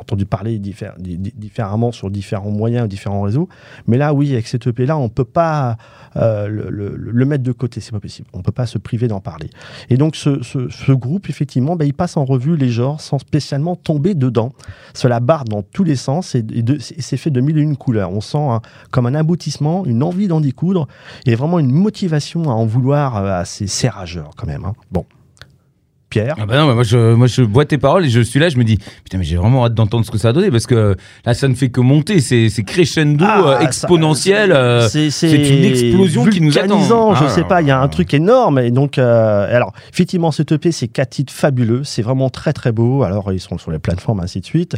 entendu 0.00 0.26
parler 0.26 0.58
diffé- 0.58 0.92
di- 0.98 1.18
di- 1.18 1.34
différemment 1.36 1.92
sur 1.92 2.10
différents 2.10 2.50
moyens, 2.50 2.88
différents 2.88 3.22
réseaux. 3.22 3.48
Mais 3.86 3.96
là, 3.98 4.14
oui, 4.14 4.32
avec 4.32 4.46
cet 4.46 4.66
EP-là, 4.66 4.96
on 4.96 5.04
ne 5.04 5.08
peut 5.08 5.24
pas 5.24 5.76
euh, 6.16 6.48
le, 6.48 7.24
mettre 7.24 7.42
de 7.44 7.52
côté, 7.52 7.80
c'est 7.80 7.92
pas 7.92 8.00
possible. 8.00 8.28
On 8.32 8.38
ne 8.38 8.42
peut 8.42 8.52
pas 8.52 8.66
se 8.66 8.78
priver 8.78 9.08
d'en 9.08 9.20
parler. 9.20 9.50
Et 9.90 9.96
donc, 9.96 10.16
ce, 10.16 10.92
groupe, 10.92 11.28
effectivement, 11.28 11.76
ben, 11.76 11.84
il 11.86 11.94
passe 11.94 12.16
en 12.16 12.24
revue 12.24 12.56
les 12.56 12.68
genres 12.70 13.00
sans 13.00 13.18
spécialement 13.18 13.76
tomber 13.76 14.14
dedans. 14.14 14.52
Cela 14.94 15.20
barre 15.20 15.44
dans 15.44 15.62
tous 15.62 15.84
les 15.84 15.96
sens 15.96 16.34
et, 16.34 16.44
c'est 16.78 17.16
fait 17.16 17.30
de 17.30 17.40
mille 17.40 17.58
et 17.58 17.62
une 17.62 17.76
couleurs. 17.76 18.10
On 18.12 18.20
sent 18.20 18.46
comme 18.90 19.06
un 19.06 19.14
aboutissement, 19.14 19.84
une 19.84 20.02
envie 20.02 20.28
d'en 20.28 20.40
découdre 20.40 20.86
et 21.26 21.34
vraiment 21.34 21.58
une 21.58 21.72
motivation 21.72 22.44
à 22.50 22.54
en 22.54 22.66
vouloir 22.66 23.16
euh, 23.16 23.40
à 23.40 23.44
ces 23.44 23.66
serrageurs, 23.66 24.30
quand 24.36 24.46
même. 24.46 24.64
hein. 24.64 24.74
Bon. 24.92 25.04
Pierre 26.14 26.36
Ah 26.38 26.46
bah 26.46 26.56
non, 26.58 26.72
moi 26.74 26.84
je, 26.84 27.14
moi 27.14 27.26
je 27.26 27.42
bois 27.42 27.64
tes 27.64 27.76
paroles 27.78 28.04
et 28.06 28.08
je 28.08 28.20
suis 28.20 28.38
là, 28.38 28.48
je 28.48 28.56
me 28.56 28.62
dis 28.64 28.78
putain 29.02 29.18
mais 29.18 29.24
j'ai 29.24 29.36
vraiment 29.36 29.64
hâte 29.66 29.74
d'entendre 29.74 30.06
ce 30.06 30.10
que 30.12 30.18
ça 30.18 30.28
a 30.28 30.32
donné 30.32 30.48
parce 30.50 30.66
que 30.66 30.94
là 31.26 31.34
ça 31.34 31.48
ne 31.48 31.54
fait 31.54 31.70
que 31.70 31.80
monter, 31.80 32.20
c'est 32.20 32.48
crescendo, 32.64 33.24
Ah, 33.26 33.42
euh, 33.44 33.58
exponentiel. 33.60 34.52
euh, 34.52 34.88
c'est 34.88 35.08
une 35.32 35.64
explosion 35.64 36.24
qui 36.26 36.40
nous 36.40 36.56
attend. 36.56 36.76
vulcanisant, 36.76 37.14
Je 37.16 37.24
Ah. 37.24 37.28
sais 37.30 37.42
pas, 37.44 37.62
il 37.62 37.68
y 37.68 37.72
a 37.72 37.80
un 37.80 37.88
truc 37.88 38.14
énorme. 38.14 38.58
Et 38.60 38.70
donc, 38.70 38.98
euh, 38.98 39.54
alors, 39.56 39.72
effectivement, 39.92 40.30
ce 40.30 40.42
EP, 40.42 40.70
c'est 40.72 40.86
quatre 40.88 41.10
titres 41.10 41.32
fabuleux. 41.32 41.82
C'est 41.84 42.02
vraiment 42.02 42.30
très, 42.30 42.52
très 42.52 42.70
beau. 42.70 43.02
Alors, 43.02 43.32
ils 43.32 43.40
sont 43.40 43.58
sur 43.58 43.70
les 43.72 43.78
plateformes, 43.80 44.20
ainsi 44.20 44.40
de 44.40 44.46
suite. 44.46 44.76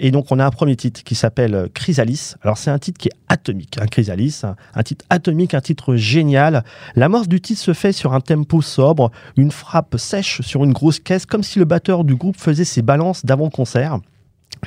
Et 0.00 0.10
donc, 0.10 0.26
on 0.30 0.38
a 0.38 0.46
un 0.46 0.50
premier 0.50 0.76
titre 0.76 1.02
qui 1.04 1.14
s'appelle 1.14 1.68
Chrysalis. 1.74 2.34
Alors, 2.42 2.56
c'est 2.56 2.70
un 2.70 2.78
titre 2.78 2.98
qui 2.98 3.08
est 3.08 3.16
atomique, 3.28 3.76
un 3.80 3.86
Chrysalis. 3.86 4.40
Un, 4.44 4.56
un 4.74 4.82
titre 4.82 5.04
atomique, 5.10 5.52
un 5.54 5.60
titre 5.60 5.96
génial. 5.96 6.64
L'amorce 6.94 7.28
du 7.28 7.40
titre 7.40 7.60
se 7.60 7.72
fait 7.74 7.92
sur 7.92 8.14
un 8.14 8.20
tempo 8.20 8.62
sobre, 8.62 9.10
une 9.36 9.50
frappe 9.50 9.96
sèche 9.98 10.40
sur 10.46 10.64
une 10.64 10.72
grosse 10.72 11.00
caisse, 11.00 11.26
comme 11.26 11.42
si 11.42 11.58
le 11.58 11.64
batteur 11.64 12.04
du 12.04 12.14
groupe 12.14 12.36
faisait 12.38 12.64
ses 12.64 12.82
balances 12.82 13.24
d'avant-concert. 13.24 13.98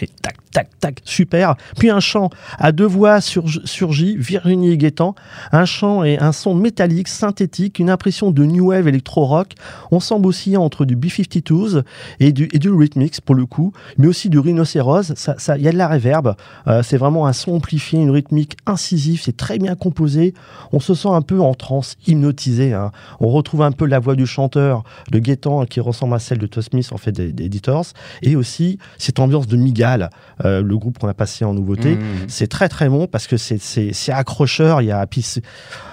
Et 0.02 0.08
tac, 0.22 0.38
tac, 0.54 0.70
tac, 0.80 1.02
super. 1.04 1.56
Puis 1.78 1.90
un 1.90 2.00
chant 2.00 2.30
à 2.58 2.72
deux 2.72 2.86
voix 2.86 3.20
surg- 3.20 3.62
surgit, 3.66 4.16
Virginie 4.16 4.72
et 4.72 4.78
Guettant. 4.78 5.14
Un 5.52 5.66
chant 5.66 6.04
et 6.06 6.18
un 6.20 6.32
son 6.32 6.56
métallique, 6.56 7.10
synthétique, 7.10 7.80
une 7.80 7.90
impression 7.90 8.32
de 8.32 8.46
new 8.46 8.68
wave 8.68 8.88
électro-rock. 8.88 9.56
On 9.92 10.00
semble 10.00 10.26
aussi 10.28 10.56
entre 10.56 10.86
du 10.86 10.96
B-52s 10.96 11.84
et 12.22 12.32
du, 12.32 12.48
et 12.54 12.60
Rhythmix 12.70 13.20
pour 13.20 13.36
le 13.36 13.46
coup, 13.46 13.74
mais 13.98 14.08
aussi 14.08 14.30
du 14.30 14.40
Rhinocéros. 14.40 15.14
Ça, 15.16 15.36
ça, 15.38 15.58
il 15.58 15.64
y 15.64 15.68
a 15.68 15.72
de 15.72 15.78
la 15.78 15.88
réverb. 15.90 16.36
Euh, 16.68 16.82
c'est 16.82 16.98
vraiment 16.98 17.28
un 17.28 17.34
son 17.34 17.54
amplifié, 17.56 18.00
une 18.00 18.12
rythmique 18.12 18.56
incisive. 18.66 19.22
C'est 19.22 19.36
très 19.36 19.58
bien 19.58 19.76
composé. 19.76 20.34
On 20.72 20.80
se 20.80 20.94
sent 20.94 21.10
un 21.10 21.22
peu 21.22 21.42
en 21.42 21.54
transe, 21.56 21.96
hypnotisé. 22.08 22.74
hein. 22.74 22.92
On 23.20 23.28
retrouve 23.28 23.64
un 23.64 23.72
peu 23.74 23.86
la 23.86 24.00
voix 24.00 24.16
du 24.16 24.26
chanteur 24.26 24.84
de 25.12 25.20
Guettant 25.20 25.66
qui 25.66 25.82
ressemble 25.82 26.14
à 26.16 26.20
celle 26.20 26.38
de 26.38 26.48
Todd 26.48 26.64
Smith, 26.64 26.90
en 26.94 26.98
fait, 26.98 27.12
des, 27.12 27.34
Editors. 27.44 27.88
Et 28.22 28.36
aussi 28.36 28.78
cette 28.98 29.20
ambiance 29.20 29.48
de 29.48 29.58
Miga 29.58 29.79
Euh, 30.46 30.62
le 30.62 30.78
groupe 30.78 30.98
qu'on 31.00 31.08
a 31.08 31.14
passé 31.14 31.46
en 31.46 31.54
nouveauté. 31.54 31.96
Mmh. 31.96 32.02
C'est 32.28 32.48
très 32.48 32.70
très 32.70 32.90
bon 32.90 33.08
parce 33.08 33.28
que 33.28 33.38
c'est- 33.38 33.60
accrocheur. 34.12 34.82
Il 34.82 34.86
y 34.88 34.92
a 34.92 35.06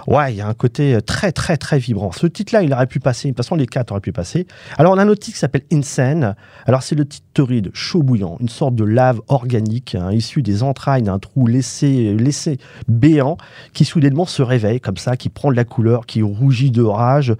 ouais, 0.06 0.32
il 0.32 0.36
y 0.36 0.40
a 0.40 0.46
un 0.48 0.54
côté 0.54 0.98
très 1.04 1.32
très 1.32 1.56
très 1.56 1.78
vibrant. 1.78 2.12
Ce 2.12 2.26
titre-là, 2.26 2.62
il 2.62 2.72
aurait 2.72 2.86
pu 2.86 3.00
passer. 3.00 3.28
De 3.28 3.32
toute 3.32 3.44
façon, 3.44 3.56
les 3.56 3.66
quatre 3.66 3.90
auraient 3.92 4.00
pu 4.00 4.12
passer. 4.12 4.46
Alors 4.78 4.92
on 4.94 4.98
a 4.98 5.02
un 5.02 5.08
autre 5.08 5.20
titre 5.20 5.34
qui 5.34 5.40
s'appelle 5.40 5.64
Insane. 5.72 6.34
Alors 6.66 6.82
c'est 6.82 6.94
le 6.94 7.06
titre 7.06 7.26
torride, 7.34 7.70
chaud 7.74 8.02
bouillant, 8.02 8.36
une 8.40 8.48
sorte 8.48 8.74
de 8.74 8.84
lave 8.84 9.20
organique 9.28 9.94
hein, 9.94 10.12
issue 10.12 10.42
des 10.42 10.62
entrailles 10.62 11.02
d'un 11.02 11.18
trou 11.18 11.46
laissé 11.46 12.14
laissé 12.14 12.58
béant 12.88 13.36
qui 13.72 13.84
soudainement 13.84 14.26
se 14.26 14.42
réveille 14.42 14.80
comme 14.80 14.96
ça, 14.96 15.16
qui 15.16 15.28
prend 15.28 15.50
de 15.50 15.56
la 15.56 15.64
couleur, 15.64 16.06
qui 16.06 16.22
rougit 16.22 16.70
de 16.70 16.82
rage, 16.82 17.34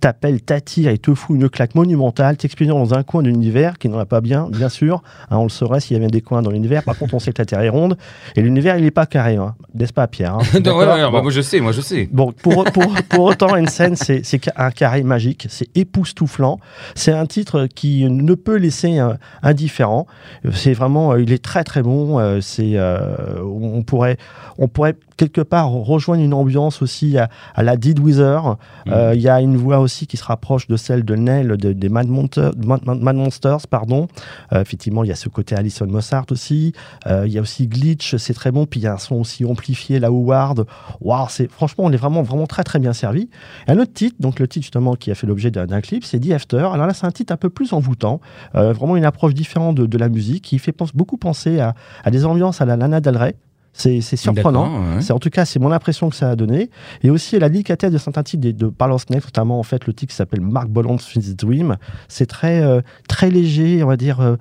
t'appelle, 0.00 0.42
t'attire 0.42 0.90
et 0.90 0.98
te 0.98 1.14
fout 1.14 1.36
une 1.36 1.48
claque 1.48 1.74
monumentale, 1.74 2.36
t'expédie 2.36 2.70
dans 2.70 2.94
un 2.94 3.02
coin 3.02 3.22
de 3.22 3.28
l'univers 3.28 3.78
qui 3.78 3.88
n'en 3.88 3.98
a 3.98 4.06
pas 4.06 4.20
bien, 4.20 4.48
bien 4.50 4.68
sûr. 4.68 5.02
Hein, 5.30 5.38
on 5.38 5.44
le 5.44 5.48
saurait 5.48 5.80
s'il 5.88 5.96
y 5.96 6.00
avait 6.00 6.10
des 6.10 6.20
coins 6.20 6.42
dans 6.42 6.50
l'univers. 6.50 6.82
Par 6.82 6.96
contre, 6.96 7.14
on 7.14 7.18
sait 7.18 7.32
que 7.32 7.40
la 7.40 7.46
Terre 7.46 7.60
est 7.60 7.68
ronde 7.68 7.96
et 8.36 8.42
l'univers 8.42 8.76
il 8.76 8.84
n'est 8.84 8.90
pas 8.90 9.06
carré, 9.06 9.36
hein. 9.36 9.54
n'est-ce 9.74 9.92
pas, 9.92 10.06
Pierre 10.06 10.34
hein? 10.34 10.42
Non, 10.64 10.76
ouais, 10.76 10.86
bah, 10.86 11.10
moi 11.10 11.30
je 11.30 11.40
sais, 11.40 11.60
moi 11.60 11.72
je 11.72 11.80
sais. 11.80 12.08
Bon, 12.12 12.32
pour, 12.32 12.64
pour, 12.64 12.94
pour 13.08 13.24
autant, 13.24 13.48
c'est 13.66 14.24
c'est 14.24 14.40
un 14.56 14.70
carré 14.70 15.02
magique, 15.02 15.46
c'est 15.48 15.68
époustouflant. 15.74 16.58
C'est 16.94 17.12
un 17.12 17.26
titre 17.26 17.66
qui 17.74 18.04
ne 18.04 18.34
peut 18.34 18.56
laisser 18.56 18.98
euh, 18.98 19.14
indifférent. 19.42 20.06
C'est 20.52 20.74
vraiment, 20.74 21.12
euh, 21.12 21.22
il 21.22 21.32
est 21.32 21.42
très 21.42 21.64
très 21.64 21.82
bon. 21.82 22.18
euh, 22.18 22.40
c'est, 22.40 22.72
euh, 22.74 23.42
on 23.42 23.82
pourrait, 23.82 24.16
on 24.58 24.68
pourrait 24.68 24.96
quelque 25.18 25.42
part 25.42 25.68
rejoindre 25.70 26.22
une 26.22 26.32
ambiance 26.32 26.80
aussi 26.80 27.18
à, 27.18 27.28
à 27.54 27.62
la 27.62 27.76
Dead 27.76 27.98
Wither. 27.98 28.40
Euh, 28.88 29.12
Il 29.14 29.20
y 29.20 29.28
a 29.28 29.42
une 29.42 29.56
voix 29.58 29.80
aussi 29.80 30.06
qui 30.06 30.16
se 30.16 30.24
rapproche 30.24 30.66
de 30.68 30.76
celle 30.78 31.04
de 31.04 31.14
Nell 31.14 31.56
de- 31.58 31.74
des 31.74 31.88
Mad, 31.90 32.08
Monster- 32.08 32.52
Mad- 32.64 32.86
Mad- 32.86 33.00
Mad 33.00 33.16
Monsters, 33.16 33.66
pardon. 33.68 34.08
Euh, 34.54 34.62
effectivement, 34.62 35.04
il 35.04 35.08
y 35.08 35.12
a 35.12 35.16
ce 35.16 35.28
côté 35.28 35.54
Alison 35.54 35.86
Mossart 35.86 36.24
aussi. 36.30 36.72
Euh, 37.06 37.24
Il 37.26 37.32
y 37.32 37.38
a 37.38 37.42
aussi 37.42 37.66
Glitch, 37.68 38.16
c'est 38.16 38.32
très 38.32 38.50
bon. 38.52 38.64
Puis 38.64 38.80
il 38.80 38.84
y 38.84 38.86
a 38.86 38.94
un 38.94 38.98
son 38.98 39.16
aussi 39.16 39.44
amplifié, 39.44 39.98
la 39.98 40.08
Howard. 40.08 40.64
Waouh, 41.02 41.26
c'est 41.28 41.50
franchement, 41.50 41.84
on 41.84 41.92
est 41.92 41.96
vraiment 41.96 42.22
vraiment 42.22 42.46
très 42.46 42.62
très 42.64 42.78
bien 42.78 42.92
servi. 42.92 43.28
Et 43.66 43.72
un 43.72 43.78
autre 43.78 43.92
titre, 43.92 44.16
donc 44.20 44.38
le 44.38 44.46
titre 44.48 44.62
justement 44.64 44.94
qui 44.94 45.10
a 45.10 45.14
fait 45.14 45.26
l'objet 45.26 45.50
d'un 45.50 45.80
clip, 45.80 46.04
c'est 46.04 46.20
The 46.20 46.30
After. 46.30 46.68
Alors 46.72 46.86
là, 46.86 46.94
c'est 46.94 47.06
un 47.06 47.10
titre 47.10 47.32
un 47.32 47.36
peu 47.36 47.50
plus 47.50 47.72
envoûtant, 47.72 48.20
euh, 48.54 48.72
vraiment 48.72 48.96
une 48.96 49.04
approche 49.04 49.34
différente 49.34 49.74
de, 49.74 49.86
de 49.86 49.98
la 49.98 50.08
musique 50.08 50.44
qui 50.44 50.58
fait 50.60 50.72
pense, 50.72 50.94
beaucoup 50.94 51.16
penser 51.16 51.58
à, 51.58 51.74
à 52.04 52.10
des 52.12 52.24
ambiances 52.24 52.60
à 52.60 52.64
la 52.66 52.76
Lana 52.76 53.00
Del 53.00 53.16
Rey. 53.16 53.34
C'est 53.72 54.00
surprenant. 54.00 54.64
D'accord, 54.72 54.94
ouais. 54.96 55.02
C'est 55.02 55.12
en 55.12 55.18
tout 55.20 55.30
cas, 55.30 55.44
c'est 55.44 55.58
mon 55.60 55.70
impression 55.70 56.10
que 56.10 56.16
ça 56.16 56.30
a 56.30 56.36
donné. 56.36 56.70
Et 57.02 57.10
aussi 57.10 57.38
la 57.38 57.48
délicatesse 57.48 57.92
de 57.92 57.98
certains 57.98 58.22
titres 58.24 58.42
de, 58.46 58.50
de 58.52 58.98
Snake, 58.98 59.24
notamment 59.24 59.58
en 59.60 59.62
fait 59.62 59.86
le 59.86 59.92
titre 59.92 60.10
qui 60.10 60.16
s'appelle 60.16 60.40
Mark 60.40 60.68
Boland's 60.68 61.14
Dream. 61.36 61.76
C'est 62.08 62.26
très 62.26 62.60
euh, 62.60 62.80
très 63.08 63.30
léger, 63.30 63.82
on 63.84 63.86
va 63.86 63.96
dire. 63.96 64.20
euh, 64.20 64.36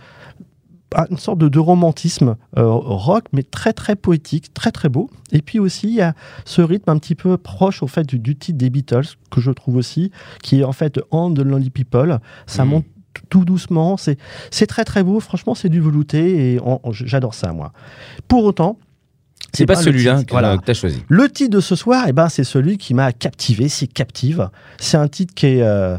une 1.12 1.18
sorte 1.18 1.38
de, 1.38 1.50
de 1.50 1.60
romantisme 1.60 2.38
euh, 2.58 2.66
rock, 2.72 3.26
mais 3.34 3.44
très 3.44 3.74
très 3.74 3.98
poétique, 3.98 4.54
très 4.54 4.72
très 4.72 4.88
beau. 4.88 5.10
Et 5.34 5.42
puis 5.42 5.60
aussi, 5.60 5.88
il 5.90 5.96
y 5.96 6.02
a 6.02 6.14
ce 6.46 6.62
rythme 6.62 6.90
un 6.90 6.98
petit 6.98 7.14
peu 7.14 7.38
proche 7.38 7.84
au 7.84 7.88
fait 7.88 8.06
du, 8.06 8.20
du 8.20 8.38
titre 8.38 8.58
des 8.58 8.70
Beatles, 8.70 9.06
que 9.30 9.42
je 9.42 9.52
trouve 9.52 9.76
aussi, 9.76 10.12
qui 10.42 10.62
est 10.62 10.64
en 10.64 10.72
fait 10.72 10.98
On 11.12 11.32
the 11.34 11.40
Lonely 11.40 11.70
People. 11.72 12.20
Ça 12.46 12.64
Mhm. 12.64 12.70
monte 12.72 12.86
tout 13.30 13.44
doucement, 13.46 13.98
c'est 13.98 14.68
très 14.68 14.86
très 14.86 15.04
beau, 15.04 15.20
franchement 15.20 15.56
c'est 15.56 15.70
du 15.70 15.82
velouté 15.82 16.54
et 16.54 16.60
j'adore 16.92 17.34
ça 17.34 17.52
moi. 17.52 17.74
Pour 18.28 18.44
autant, 18.46 18.78
C'est 19.58 19.66
pas 19.66 19.76
celui-là 19.76 20.24
que, 20.24 20.32
voilà. 20.32 20.58
que 20.58 20.66
t'as 20.66 20.74
choisi. 20.74 21.04
Le 21.08 21.30
titre 21.30 21.56
de 21.56 21.62
ce 21.62 21.76
soir, 21.76 22.06
eh 22.08 22.14
ben, 22.14 22.30
c'est 22.30 22.44
celui 22.44 22.78
qui 22.78 22.94
m'a 22.94 23.12
captivé, 23.12 23.70
c'est 23.70 23.88
Captive. 23.88 24.50
C'est 24.80 24.98
un 24.98 25.08
titre 25.08 25.34
qui 25.34 25.48
est, 25.48 25.62
euh, 25.64 25.98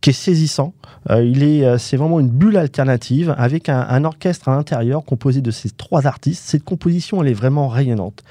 qui 0.00 0.10
est 0.10 0.12
saisissant. 0.12 0.72
Euh, 1.10 1.24
il 1.24 1.42
est, 1.42 1.64
euh, 1.64 1.78
c'est 1.78 1.96
vraiment 1.96 2.20
une 2.20 2.28
bulle 2.28 2.56
alternative 2.56 3.34
avec 3.38 3.68
un, 3.68 3.80
un 3.88 4.04
orchestre 4.04 4.48
à 4.48 4.54
l'intérieur 4.56 5.04
composé 5.04 5.40
de 5.40 5.50
ces 5.50 5.70
trois 5.70 6.06
artistes. 6.06 6.42
Cette 6.46 6.64
composition, 6.64 7.22
elle 7.22 7.28
est 7.30 7.34
vraiment 7.34 7.68
rayonnante. 7.68 8.22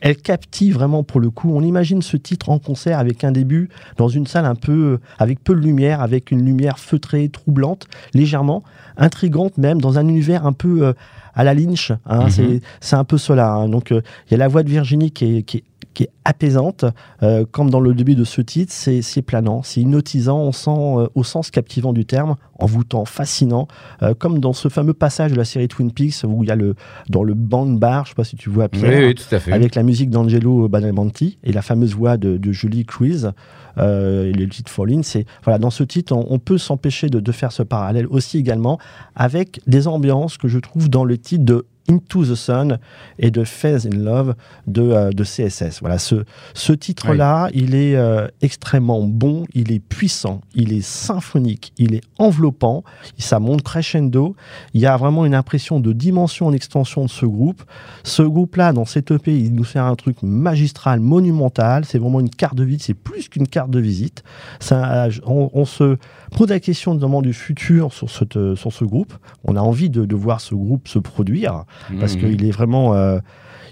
Elle 0.00 0.16
captive 0.16 0.74
vraiment 0.74 1.02
pour 1.02 1.20
le 1.20 1.30
coup. 1.30 1.52
On 1.54 1.62
imagine 1.62 2.02
ce 2.02 2.16
titre 2.16 2.50
en 2.50 2.58
concert 2.58 2.98
avec 2.98 3.24
un 3.24 3.32
début 3.32 3.68
dans 3.96 4.08
une 4.08 4.26
salle 4.26 4.44
un 4.46 4.54
peu, 4.54 4.98
avec 5.18 5.42
peu 5.42 5.54
de 5.54 5.60
lumière, 5.60 6.00
avec 6.02 6.30
une 6.30 6.44
lumière 6.44 6.78
feutrée, 6.78 7.28
troublante, 7.28 7.86
légèrement 8.12 8.62
intrigante 8.96 9.58
même, 9.58 9.80
dans 9.80 9.98
un 9.98 10.06
univers 10.08 10.46
un 10.46 10.52
peu 10.52 10.86
euh, 10.86 10.92
à 11.34 11.42
la 11.42 11.54
Lynch. 11.54 11.90
hein. 12.06 12.24
Mhm. 12.24 12.30
C'est- 12.30 12.60
C'est 12.80 12.96
un 12.96 13.04
peu 13.04 13.18
cela. 13.18 13.52
hein. 13.54 13.68
Donc 13.68 13.90
euh, 13.92 14.02
il 14.28 14.32
y 14.32 14.34
a 14.34 14.38
la 14.38 14.48
voix 14.48 14.62
de 14.62 14.68
Virginie 14.70 15.10
qui 15.10 15.38
est, 15.38 15.42
qui 15.42 15.58
est- 15.58 15.64
qui 15.94 16.04
est 16.04 16.10
apaisante, 16.24 16.84
euh, 17.22 17.44
comme 17.50 17.70
dans 17.70 17.80
le 17.80 17.94
début 17.94 18.14
de 18.14 18.24
ce 18.24 18.40
titre, 18.40 18.72
c'est 18.72 19.22
planant, 19.22 19.62
c'est 19.62 19.80
hypnotisant, 19.80 20.38
on 20.38 20.52
sent, 20.52 20.70
euh, 20.70 21.06
au 21.14 21.24
sens 21.24 21.50
captivant 21.50 21.92
du 21.92 22.04
terme, 22.04 22.36
envoûtant, 22.58 23.04
fascinant, 23.04 23.68
euh, 24.02 24.14
comme 24.14 24.38
dans 24.40 24.52
ce 24.52 24.68
fameux 24.68 24.94
passage 24.94 25.32
de 25.32 25.36
la 25.36 25.44
série 25.44 25.68
Twin 25.68 25.92
Peaks 25.92 26.24
où 26.24 26.42
il 26.42 26.48
y 26.48 26.52
a 26.52 26.56
le, 26.56 26.74
dans 27.08 27.22
le 27.22 27.34
banc 27.34 27.66
de 27.66 27.78
bar, 27.78 28.04
je 28.04 28.10
sais 28.10 28.14
pas 28.14 28.24
si 28.24 28.36
tu 28.36 28.50
vois 28.50 28.68
Pierre, 28.68 29.08
oui, 29.08 29.14
tout 29.14 29.34
à 29.34 29.38
fait. 29.38 29.52
avec 29.52 29.74
la 29.74 29.82
musique 29.82 30.10
d'Angelo 30.10 30.68
Badalamenti 30.68 31.38
et 31.44 31.52
la 31.52 31.62
fameuse 31.62 31.94
voix 31.94 32.16
de, 32.16 32.36
de 32.36 32.52
Julie 32.52 32.84
Cruise 32.84 33.32
euh, 33.78 34.30
et 34.30 34.32
le 34.32 34.48
titre 34.48 34.70
Falling. 34.70 35.02
C'est 35.02 35.26
voilà, 35.44 35.58
dans 35.58 35.70
ce 35.70 35.84
titre, 35.84 36.12
on, 36.14 36.26
on 36.30 36.38
peut 36.38 36.58
s'empêcher 36.58 37.08
de, 37.08 37.20
de 37.20 37.32
faire 37.32 37.52
ce 37.52 37.62
parallèle 37.62 38.06
aussi 38.08 38.38
également 38.38 38.78
avec 39.14 39.60
des 39.66 39.86
ambiances 39.88 40.38
que 40.38 40.48
je 40.48 40.58
trouve 40.58 40.88
dans 40.88 41.04
le 41.04 41.18
titre 41.18 41.44
de 41.44 41.66
Into 41.88 42.24
the 42.24 42.34
Sun 42.34 42.78
et 43.18 43.30
de 43.30 43.44
Faith 43.44 43.86
in 43.86 43.96
Love 43.98 44.34
de, 44.66 44.82
euh, 44.82 45.10
de 45.10 45.22
CSS. 45.24 45.80
Voilà, 45.80 45.98
ce, 45.98 46.24
ce 46.54 46.72
titre-là, 46.72 47.48
il 47.52 47.74
est 47.74 47.96
euh, 47.96 48.26
extrêmement 48.40 49.02
bon, 49.02 49.44
il 49.54 49.70
est 49.72 49.80
puissant, 49.80 50.40
il 50.54 50.72
est 50.72 50.80
symphonique, 50.84 51.72
il 51.78 51.94
est 51.94 52.02
enveloppant, 52.18 52.84
ça 53.18 53.38
monte 53.38 53.62
crescendo. 53.62 54.34
Il 54.72 54.80
y 54.80 54.86
a 54.86 54.96
vraiment 54.96 55.26
une 55.26 55.34
impression 55.34 55.80
de 55.80 55.92
dimension 55.92 56.46
en 56.46 56.52
extension 56.52 57.04
de 57.04 57.10
ce 57.10 57.26
groupe. 57.26 57.62
Ce 58.02 58.22
groupe-là, 58.22 58.72
dans 58.72 58.84
cette 58.84 59.10
EP, 59.10 59.36
il 59.36 59.54
nous 59.54 59.64
fait 59.64 59.78
un 59.78 59.94
truc 59.94 60.16
magistral, 60.22 61.00
monumental. 61.00 61.84
C'est 61.84 61.98
vraiment 61.98 62.20
une 62.20 62.30
carte 62.30 62.54
de 62.56 62.64
visite, 62.64 62.82
c'est 62.82 62.94
plus 62.94 63.28
qu'une 63.28 63.46
carte 63.48 63.70
de 63.70 63.80
visite. 63.80 64.22
Ça, 64.60 65.08
on, 65.26 65.50
on 65.52 65.64
se 65.64 65.96
pose 66.36 66.48
la 66.48 66.60
question 66.60 66.94
notamment 66.94 67.22
du 67.22 67.32
futur 67.32 67.92
sur, 67.92 68.10
cette- 68.10 68.54
sur 68.54 68.72
ce 68.72 68.84
groupe. 68.84 69.12
On 69.44 69.56
a 69.56 69.60
envie 69.60 69.90
de, 69.90 70.04
de 70.04 70.14
voir 70.16 70.40
ce 70.40 70.54
groupe 70.54 70.88
se 70.88 70.98
produire 70.98 71.64
parce 72.00 72.14
Mhm. 72.14 72.20
qu'il 72.20 72.44
est 72.44 72.50
vraiment. 72.50 72.94
euh, 72.94 73.18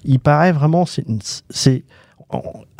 il 0.04 0.18
paraît 0.20 0.52
vraiment. 0.52 0.84
c'est- 0.86 1.04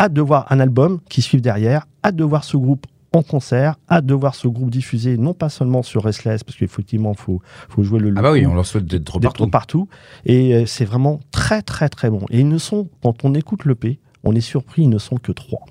Hâte 0.01 0.13
de 0.15 0.21
voir 0.23 0.47
un 0.51 0.61
album 0.61 1.01
qui 1.11 1.21
suive 1.21 1.41
derrière, 1.43 1.87
hâte 2.05 2.17
de 2.17 2.25
voir 2.25 2.43
ce 2.45 2.57
groupe 2.57 2.87
en 3.13 3.23
concert, 3.23 3.77
hâte 3.91 4.07
de 4.07 4.15
voir 4.15 4.35
ce 4.35 4.49
groupe 4.49 4.71
diffusé, 4.71 5.19
non 5.19 5.35
pas 5.35 5.51
seulement 5.51 5.83
sur 5.83 6.03
Restless, 6.05 6.43
parce 6.43 6.57
qu'effectivement, 6.57 7.13
il 7.13 7.19
faut, 7.19 7.43
faut 7.69 7.83
jouer 7.83 7.99
le, 8.01 8.15
Ah 8.17 8.23
bah 8.23 8.33
oui, 8.33 8.47
on 8.47 8.55
leur 8.55 8.65
souhaite 8.65 8.87
d'être 8.87 9.21
d'être 9.21 9.47
partout. 9.47 9.51
partout. 9.51 9.89
Et 10.25 10.55
euh, 10.55 10.65
c'est 10.65 10.87
vraiment 10.87 11.21
très, 11.31 11.61
très, 11.61 11.91
très 11.91 12.09
bon. 12.09 12.25
Et 12.31 12.41
ils 12.41 12.49
ne 12.49 12.57
sont, 12.57 12.89
quand 13.03 13.25
on 13.27 13.35
écoute 13.35 13.67
le 13.67 13.75
P, 13.75 13.99
on 14.25 14.35
est 14.35 14.41
surpris, 14.41 14.85
ils 14.85 14.89
ne 14.89 14.97
sont 14.99 15.17
que 15.17 15.33
trois. 15.33 15.67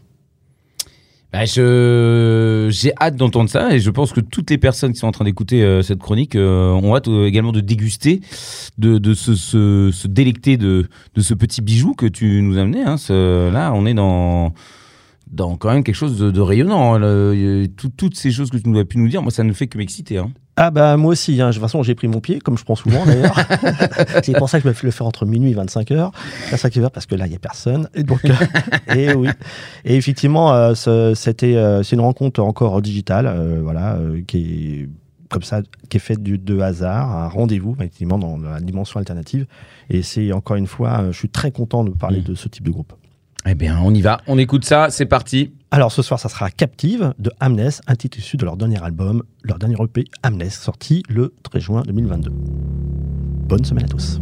Bah, 1.32 1.46
je 1.46 2.68
j'ai 2.70 2.92
hâte 3.00 3.16
d'entendre 3.16 3.50
ça 3.50 3.74
et 3.74 3.80
je 3.80 3.90
pense 3.90 4.12
que 4.12 4.20
toutes 4.20 4.50
les 4.50 4.58
personnes 4.58 4.92
qui 4.92 5.00
sont 5.00 5.08
en 5.08 5.14
train 5.14 5.24
d'écouter 5.24 5.64
euh, 5.64 5.82
cette 5.82 6.00
chronique 6.00 6.36
euh, 6.36 6.72
ont 6.72 6.94
hâte 6.94 7.08
euh, 7.08 7.26
également 7.26 7.54
de 7.54 7.62
déguster, 7.62 8.20
de, 8.78 8.98
de 8.98 9.14
se, 9.14 9.36
se, 9.36 9.92
se 9.94 10.08
délecter 10.10 10.58
de, 10.58 10.90
de 11.16 11.22
ce 11.22 11.34
petit 11.34 11.62
bijou 11.62 11.94
que 11.94 12.06
tu 12.06 12.42
nous 12.42 12.58
amené. 12.58 12.84
Hein. 12.84 12.98
Là, 13.10 13.72
on 13.74 13.86
est 13.86 13.94
dans 13.94 14.54
dans 15.32 15.56
quand 15.58 15.72
même 15.72 15.84
quelque 15.84 15.96
chose 15.96 16.18
de, 16.20 16.30
de 16.32 16.42
rayonnant. 16.42 16.96
hein. 16.96 17.00
Le- 17.00 17.68
tout- 17.76 17.90
toutes 17.96 18.16
ces 18.16 18.32
choses 18.32 18.50
que 18.50 18.58
tu 18.58 18.68
nous 18.70 18.78
as 18.80 18.86
pu 18.86 18.98
nous 18.98 19.08
dire, 19.08 19.22
moi, 19.22 19.32
ça 19.32 19.44
ne 19.44 19.54
fait 19.54 19.68
que 19.68 19.78
m'exciter. 19.78 20.18
Hein. 20.18 20.32
Ah 20.58 20.70
bah 20.70 20.98
moi 20.98 21.12
aussi, 21.14 21.42
hein. 21.42 21.48
de 21.48 21.54
toute 21.54 21.62
façon 21.62 21.82
j'ai 21.82 21.96
pris 21.96 22.10
mon 22.10 22.20
pied, 22.20 22.40
comme 22.40 22.58
je 22.58 22.64
prends 22.66 22.76
souvent 22.76 23.06
d'ailleurs. 23.06 23.40
c'est 24.24 24.38
pour 24.38 24.50
ça 24.50 24.58
que 24.60 24.64
je 24.64 24.68
me 24.68 24.74
fais 24.74 24.86
le 24.86 24.92
faire 24.92 25.08
entre 25.08 25.26
minuit 25.26 25.52
et 25.52 25.54
25 25.54 25.92
heures, 25.92 26.12
25 26.52 26.78
heures 26.78 26.92
parce 26.92 27.06
que 27.06 27.16
là 27.16 27.26
il 27.26 27.30
n'y 27.30 27.36
a 27.36 27.40
personne. 27.40 27.88
Et 27.96 28.04
donc, 28.04 28.20
euh, 28.26 28.34
et 28.96 29.14
oui. 29.14 29.30
Et 29.86 29.96
effectivement, 29.96 30.54
euh, 30.54 30.74
c'était, 31.16 31.56
euh, 31.56 31.84
c'est 31.84 31.96
une 31.96 32.02
rencontre 32.02 32.42
encore 32.42 32.82
digitale, 32.82 33.28
euh, 33.28 33.62
voilà, 33.64 33.98
qui 34.28 34.38
est 34.82 34.90
comme 35.30 35.42
ça, 35.44 35.62
qui 35.90 35.96
est 35.98 36.02
faite 36.02 36.22
du, 36.22 36.38
de 36.38 36.60
hasard, 36.60 37.10
un 37.16 37.30
rendez-vous 37.30 37.74
effectivement 37.80 38.20
dans 38.20 38.38
la 38.38 38.60
dimension 38.60 39.00
alternative. 39.00 39.48
Et 39.90 40.02
c'est 40.04 40.34
encore 40.34 40.58
une 40.58 40.68
fois, 40.68 41.06
je 41.12 41.18
suis 41.18 41.30
très 41.30 41.52
content 41.52 41.86
de 41.86 41.92
parler 41.92 42.20
Mm. 42.20 42.24
de 42.24 42.36
ce 42.36 42.50
type 42.50 42.66
de 42.66 42.72
groupe. 42.72 42.92
Eh 43.46 43.56
bien, 43.56 43.80
on 43.84 43.94
y 43.94 44.02
va, 44.02 44.22
on 44.28 44.38
écoute 44.38 44.66
ça, 44.66 44.90
c'est 44.92 45.08
parti. 45.08 45.54
Alors 45.72 45.92
ce 45.92 46.02
soir, 46.02 46.20
ça 46.20 46.30
sera 46.30 46.52
Captive 46.52 47.14
de 47.18 47.32
Amnes, 47.40 47.72
un 47.88 47.96
titre 47.96 48.20
issu 48.20 48.38
de 48.38 48.46
leur 48.46 48.56
dernier 48.56 48.84
album, 48.84 49.24
leur 49.44 49.58
dernier 49.58 49.76
EP 49.82 50.06
Amnes, 50.22 50.50
sorti 50.50 51.02
le 51.10 51.34
13 51.44 51.62
juin 51.62 51.82
2022. 51.86 52.30
Bonne 52.32 53.66
semaine 53.66 53.86
à 53.86 53.88
tous. 53.88 54.22